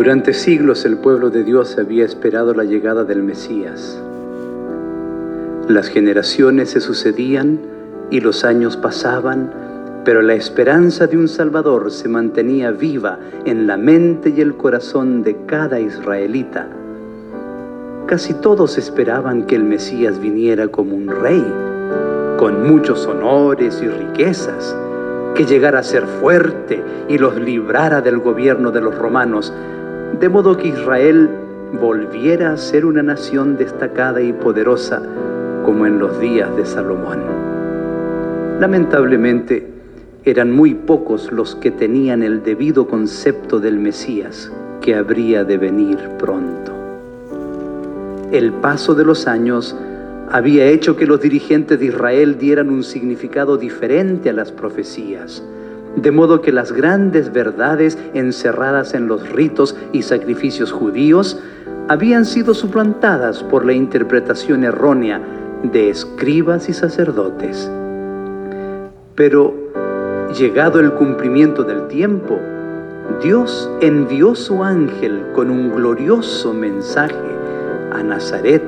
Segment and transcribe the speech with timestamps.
[0.00, 4.02] Durante siglos el pueblo de Dios había esperado la llegada del Mesías.
[5.68, 7.60] Las generaciones se sucedían
[8.10, 9.52] y los años pasaban,
[10.06, 15.22] pero la esperanza de un Salvador se mantenía viva en la mente y el corazón
[15.22, 16.66] de cada israelita.
[18.06, 21.44] Casi todos esperaban que el Mesías viniera como un rey,
[22.38, 24.74] con muchos honores y riquezas,
[25.34, 29.52] que llegara a ser fuerte y los librara del gobierno de los romanos,
[30.20, 31.30] de modo que Israel
[31.80, 35.02] volviera a ser una nación destacada y poderosa
[35.64, 37.20] como en los días de Salomón.
[38.60, 39.66] Lamentablemente,
[40.24, 44.52] eran muy pocos los que tenían el debido concepto del Mesías
[44.82, 46.72] que habría de venir pronto.
[48.30, 49.74] El paso de los años
[50.30, 55.42] había hecho que los dirigentes de Israel dieran un significado diferente a las profecías
[55.96, 61.40] de modo que las grandes verdades encerradas en los ritos y sacrificios judíos
[61.88, 65.20] habían sido suplantadas por la interpretación errónea
[65.64, 67.70] de escribas y sacerdotes.
[69.16, 69.54] Pero,
[70.38, 72.38] llegado el cumplimiento del tiempo,
[73.22, 77.14] Dios envió su ángel con un glorioso mensaje
[77.92, 78.62] a Nazaret,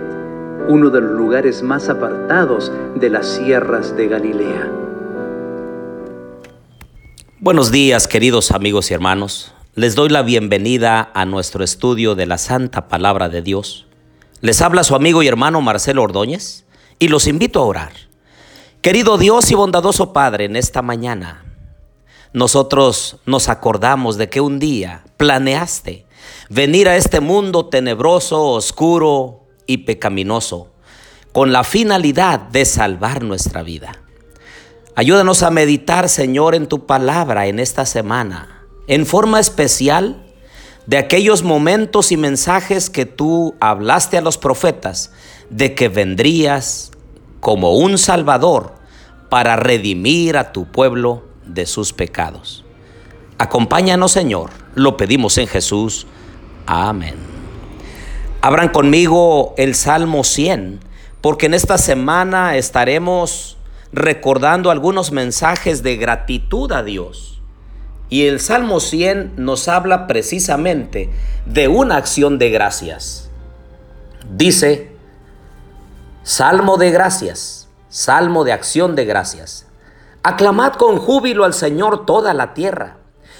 [0.69, 4.82] uno de los lugares más apartados de las sierras de Galilea.
[7.43, 9.53] Buenos días queridos amigos y hermanos.
[9.75, 13.89] Les doy la bienvenida a nuestro estudio de la Santa Palabra de Dios.
[14.43, 16.67] Les habla su amigo y hermano Marcelo Ordóñez
[17.01, 17.93] y los invito a orar.
[18.81, 21.45] Querido Dios y bondadoso Padre, en esta mañana
[22.33, 26.07] nosotros nos acordamos de que un día planeaste
[26.49, 30.71] venir a este mundo tenebroso, oscuro y pecaminoso
[31.33, 33.99] con la finalidad de salvar nuestra vida.
[34.95, 40.23] Ayúdanos a meditar, Señor, en tu palabra en esta semana, en forma especial
[40.87, 45.11] de aquellos momentos y mensajes que tú hablaste a los profetas
[45.49, 46.91] de que vendrías
[47.41, 48.75] como un Salvador
[49.31, 52.63] para redimir a tu pueblo de sus pecados.
[53.39, 56.07] Acompáñanos, Señor, lo pedimos en Jesús.
[56.67, 57.15] Amén.
[58.43, 60.81] Abran conmigo el Salmo 100,
[61.23, 63.57] porque en esta semana estaremos
[63.93, 67.41] recordando algunos mensajes de gratitud a Dios.
[68.09, 71.11] Y el Salmo 100 nos habla precisamente
[71.47, 73.31] de una acción de gracias.
[74.31, 74.93] Dice,
[76.23, 79.67] Salmo de gracias, Salmo de acción de gracias.
[80.23, 82.99] Aclamad con júbilo al Señor toda la tierra.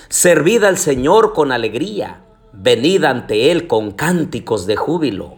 [0.09, 2.23] Servid al Señor con alegría.
[2.53, 5.37] Venid ante Él con cánticos de júbilo.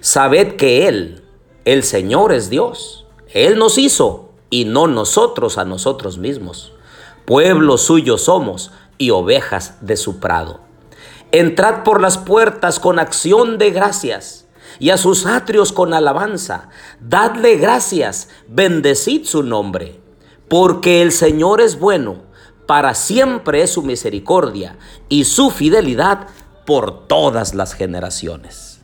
[0.00, 1.24] Sabed que Él,
[1.64, 3.06] el Señor es Dios.
[3.32, 6.72] Él nos hizo y no nosotros a nosotros mismos.
[7.24, 10.60] Pueblo suyo somos y ovejas de su prado.
[11.32, 14.46] Entrad por las puertas con acción de gracias
[14.78, 16.68] y a sus atrios con alabanza.
[17.00, 20.00] Dadle gracias, bendecid su nombre,
[20.48, 22.22] porque el Señor es bueno,
[22.66, 24.78] para siempre es su misericordia
[25.08, 26.28] y su fidelidad
[26.66, 28.80] por todas las generaciones.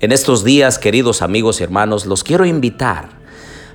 [0.00, 3.21] En estos días, queridos amigos y hermanos, los quiero invitar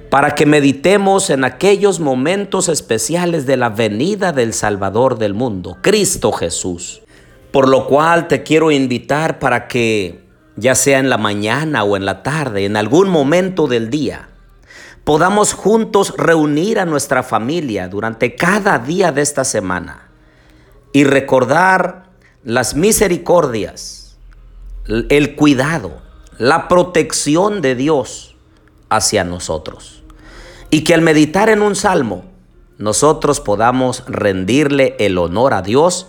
[0.10, 6.32] para que meditemos en aquellos momentos especiales de la venida del Salvador del mundo, Cristo
[6.32, 7.02] Jesús.
[7.52, 10.24] Por lo cual te quiero invitar para que,
[10.56, 14.30] ya sea en la mañana o en la tarde, en algún momento del día,
[15.04, 20.10] podamos juntos reunir a nuestra familia durante cada día de esta semana
[20.94, 22.06] y recordar
[22.44, 24.18] las misericordias,
[24.88, 26.02] el cuidado,
[26.38, 28.37] la protección de Dios
[28.90, 30.04] hacia nosotros
[30.70, 32.26] y que al meditar en un salmo
[32.78, 36.08] nosotros podamos rendirle el honor a Dios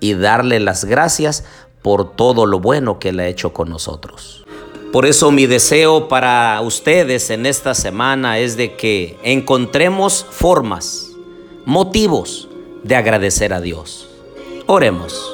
[0.00, 1.44] y darle las gracias
[1.82, 4.44] por todo lo bueno que Él ha hecho con nosotros.
[4.92, 11.10] Por eso mi deseo para ustedes en esta semana es de que encontremos formas,
[11.66, 12.48] motivos
[12.82, 14.08] de agradecer a Dios.
[14.66, 15.32] Oremos.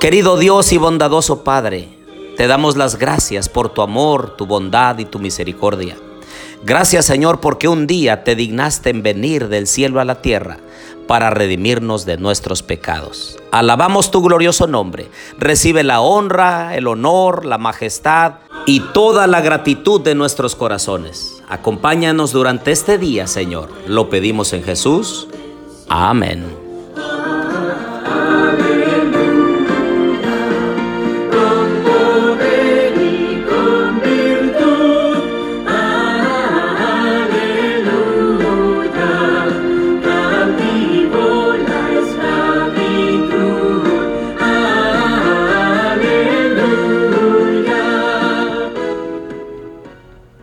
[0.00, 1.88] Querido Dios y bondadoso Padre,
[2.36, 5.96] te damos las gracias por tu amor, tu bondad y tu misericordia.
[6.64, 10.58] Gracias Señor porque un día te dignaste en venir del cielo a la tierra
[11.06, 13.38] para redimirnos de nuestros pecados.
[13.52, 15.08] Alabamos tu glorioso nombre.
[15.38, 18.34] Recibe la honra, el honor, la majestad
[18.66, 21.42] y toda la gratitud de nuestros corazones.
[21.48, 23.70] Acompáñanos durante este día, Señor.
[23.86, 25.28] Lo pedimos en Jesús.
[25.88, 26.65] Amén.